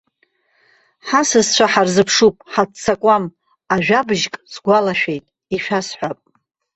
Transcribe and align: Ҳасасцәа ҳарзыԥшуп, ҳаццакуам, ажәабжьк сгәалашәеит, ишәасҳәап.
Ҳасасцәа 1.07 1.65
ҳарзыԥшуп, 1.71 2.35
ҳаццакуам, 2.51 3.23
ажәабжьк 3.73 4.33
сгәалашәеит, 4.53 5.25
ишәасҳәап. 5.55 6.19